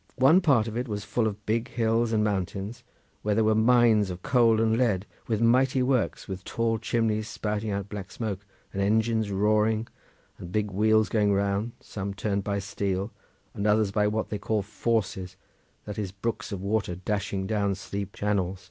One 0.17 0.41
part 0.41 0.67
of 0.67 0.75
it 0.75 0.87
was 0.87 1.03
full 1.03 1.27
of 1.27 1.45
big 1.45 1.67
hills 1.67 2.11
and 2.11 2.23
mountains, 2.23 2.83
where 3.21 3.35
there 3.35 3.43
were 3.43 3.53
mines 3.53 4.09
of 4.09 4.23
coal 4.23 4.59
and 4.59 4.75
lead 4.75 5.05
with 5.27 5.41
mighty 5.41 5.83
works 5.83 6.27
with 6.27 6.43
tall 6.43 6.79
chimneys 6.79 7.27
spouting 7.29 7.69
out 7.69 7.87
black 7.87 8.09
smoke, 8.11 8.43
and 8.73 8.81
engines 8.81 9.29
roaring 9.29 9.87
and 10.39 10.51
big 10.51 10.71
wheels 10.71 11.07
going 11.07 11.33
round, 11.33 11.73
some 11.81 12.15
turned 12.15 12.43
by 12.43 12.57
steam, 12.57 13.11
and 13.53 13.67
others 13.67 13.91
by 13.91 14.07
what 14.07 14.29
they 14.29 14.39
called 14.39 14.65
forces, 14.65 15.35
that 15.85 15.99
is 15.99 16.11
brooks 16.11 16.51
of 16.51 16.63
water 16.63 16.95
dashing 16.95 17.45
down 17.45 17.75
steep 17.75 18.11
channels. 18.13 18.59